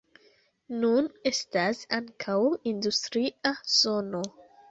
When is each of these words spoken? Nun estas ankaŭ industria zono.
Nun 0.83 1.09
estas 1.31 1.83
ankaŭ 1.99 2.39
industria 2.73 3.55
zono. 3.77 4.25